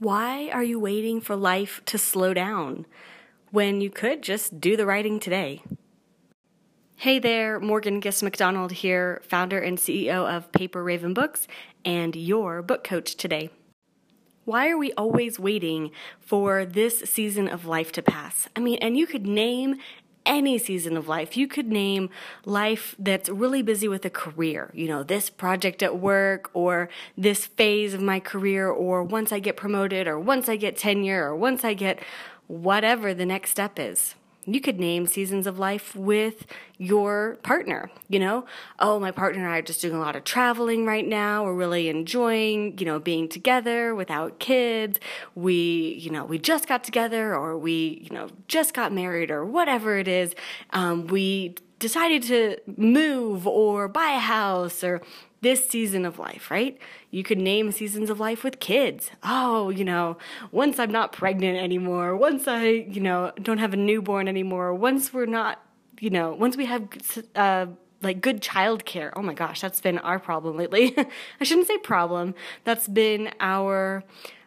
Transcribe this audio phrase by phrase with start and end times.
[0.00, 2.86] Why are you waiting for life to slow down
[3.50, 5.60] when you could just do the writing today?
[6.94, 11.48] Hey there, Morgan Gist MacDonald here, founder and CEO of Paper Raven Books,
[11.84, 13.50] and your book coach today.
[14.44, 15.90] Why are we always waiting
[16.20, 18.48] for this season of life to pass?
[18.54, 19.78] I mean, and you could name
[20.28, 21.36] any season of life.
[21.36, 22.10] You could name
[22.44, 27.46] life that's really busy with a career, you know, this project at work or this
[27.46, 31.34] phase of my career or once I get promoted or once I get tenure or
[31.34, 31.98] once I get
[32.46, 34.14] whatever the next step is
[34.54, 36.46] you could name seasons of life with
[36.78, 38.46] your partner, you know?
[38.78, 41.44] Oh, my partner and I are just doing a lot of traveling right now.
[41.44, 44.98] We're really enjoying, you know, being together without kids.
[45.34, 49.44] We, you know, we just got together or we, you know, just got married or
[49.44, 50.34] whatever it is.
[50.70, 55.00] Um, we decided to move or buy a house or
[55.40, 56.78] this season of life, right?
[57.10, 59.10] You could name seasons of life with kids.
[59.22, 60.18] Oh, you know,
[60.50, 65.12] once I'm not pregnant anymore, once I, you know, don't have a newborn anymore, once
[65.12, 65.62] we're not,
[66.00, 66.88] you know, once we have
[67.36, 67.66] uh,
[68.02, 69.12] like good childcare.
[69.14, 70.94] Oh my gosh, that's been our problem lately.
[71.40, 72.34] I shouldn't say problem.
[72.64, 74.04] That's been our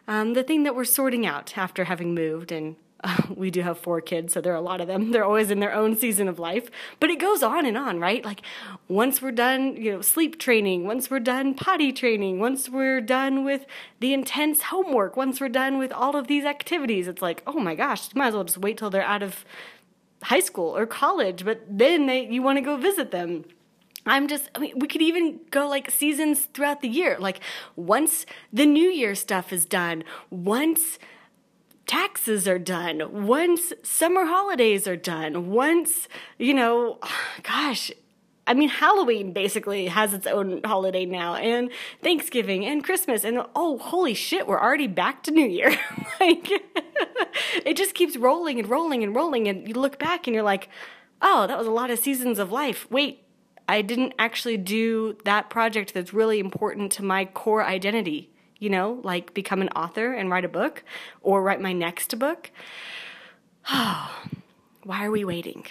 [0.08, 2.76] um, the thing that we're sorting out after having moved and
[3.34, 5.10] we do have four kids, so there are a lot of them.
[5.10, 6.70] They're always in their own season of life.
[7.00, 8.24] But it goes on and on, right?
[8.24, 8.42] Like
[8.88, 13.44] once we're done, you know, sleep training, once we're done potty training, once we're done
[13.44, 13.66] with
[14.00, 17.74] the intense homework, once we're done with all of these activities, it's like, oh my
[17.74, 19.44] gosh, you might as well just wait till they're out of
[20.24, 23.44] high school or college, but then they you want to go visit them.
[24.04, 27.16] I'm just, I mean, we could even go like seasons throughout the year.
[27.20, 27.38] Like
[27.76, 30.98] once the New Year stuff is done, once
[31.86, 36.98] taxes are done, once summer holidays are done, once, you know,
[37.42, 37.90] gosh,
[38.46, 41.70] I mean, Halloween basically has its own holiday now, and
[42.02, 45.70] Thanksgiving and Christmas, and oh, holy shit, we're already back to New Year.
[46.20, 46.48] like,
[47.64, 50.68] it just keeps rolling and rolling and rolling, and you look back and you're like,
[51.20, 52.90] oh, that was a lot of seasons of life.
[52.90, 53.22] Wait,
[53.68, 58.31] I didn't actually do that project that's really important to my core identity
[58.62, 60.84] you know, like become an author and write a book
[61.20, 62.52] or write my next book.
[63.68, 65.66] Why are we waiting?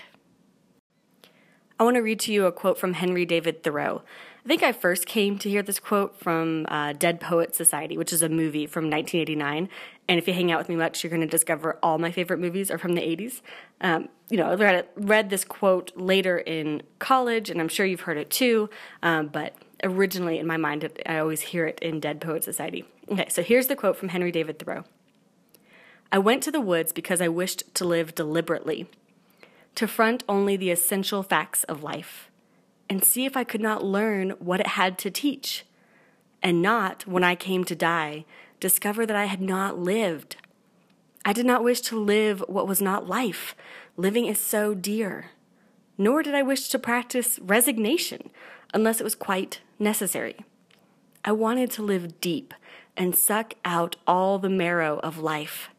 [1.80, 4.02] I want to read to you a quote from Henry David Thoreau.
[4.44, 8.12] I think I first came to hear this quote from uh, Dead Poet Society, which
[8.12, 9.70] is a movie from 1989.
[10.10, 12.40] And if you hang out with me much, you're going to discover all my favorite
[12.40, 13.42] movies are from the 80s.
[13.80, 18.02] Um, you know, I read, read, this quote later in college, and I'm sure you've
[18.02, 18.70] heard it too.
[19.02, 22.86] Um, but originally in my mind, I always hear it in Dead Poet Society.
[23.10, 24.86] Okay, so here's the quote from Henry David Thoreau
[26.12, 28.90] I went to the woods because I wished to live deliberately,
[29.76, 32.30] to front only the essential facts of life,
[32.90, 35.66] and see if I could not learn what it had to teach,
[36.44, 38.26] and not, when I came to die,
[38.60, 40.36] discover that I had not lived.
[41.24, 43.56] I did not wish to live what was not life.
[43.96, 45.32] Living is so dear.
[45.98, 48.32] Nor did I wish to practice resignation
[48.74, 50.38] unless it was quite necessary.
[51.26, 52.54] I wanted to live deep
[52.96, 55.70] and suck out all the marrow of life,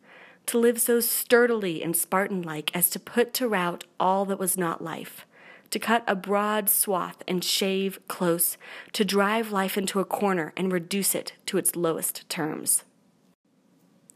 [0.47, 4.59] to live so sturdily and Spartan like as to put to rout all that was
[4.59, 5.25] not life,
[5.71, 8.57] to cut a broad swath and shave close,
[8.93, 12.85] to drive life into a corner and reduce it to its lowest terms.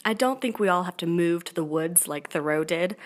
[0.05, 2.97] I don't think we all have to move to the woods like Thoreau did,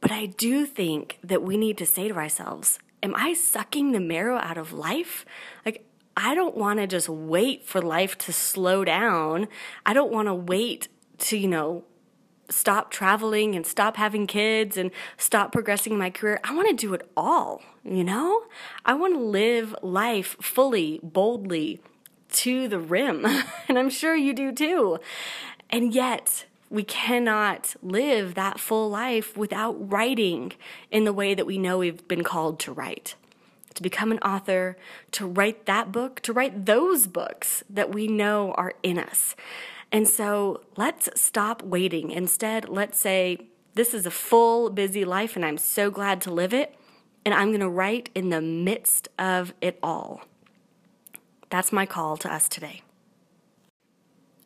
[0.00, 4.00] but I do think that we need to say to ourselves, am I sucking the
[4.00, 5.24] marrow out of life?
[5.64, 5.86] Like,
[6.22, 9.48] I don't want to just wait for life to slow down.
[9.86, 10.88] I don't want to wait
[11.18, 11.84] to, you know,
[12.50, 16.38] stop traveling and stop having kids and stop progressing my career.
[16.44, 18.42] I want to do it all, you know?
[18.84, 21.80] I want to live life fully, boldly,
[22.32, 23.24] to the rim.
[23.68, 24.98] and I'm sure you do too.
[25.70, 30.52] And yet, we cannot live that full life without writing
[30.90, 33.14] in the way that we know we've been called to write.
[33.74, 34.76] To become an author,
[35.12, 39.36] to write that book, to write those books that we know are in us.
[39.92, 42.10] And so let's stop waiting.
[42.10, 43.38] Instead, let's say,
[43.74, 46.74] This is a full, busy life, and I'm so glad to live it.
[47.24, 50.22] And I'm going to write in the midst of it all.
[51.50, 52.82] That's my call to us today.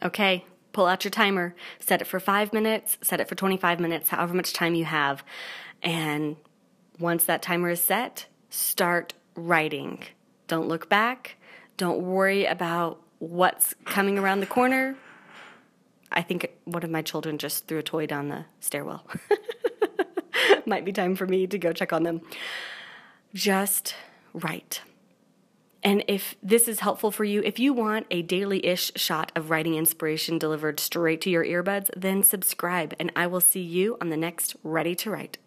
[0.03, 4.11] Okay, pull out your timer, set it for five minutes, set it for 25 minutes,
[4.11, 5.25] however much time you have.
[5.83, 6.37] And
[6.99, 10.03] once that timer is set, start writing.
[10.47, 11.37] Don't look back.
[11.77, 14.97] Don't worry about what's coming around the corner.
[16.13, 19.05] I think one of my children just threw a toy down the stairwell.
[20.67, 22.21] Might be time for me to go check on them.
[23.35, 23.97] Just
[24.33, 24.83] write.
[25.83, 29.51] And if this is helpful for you, if you want a daily ish shot of
[29.51, 34.11] writing inspiration delivered straight to your earbuds, then subscribe and I will see you on
[34.11, 35.39] the next Ready to Write.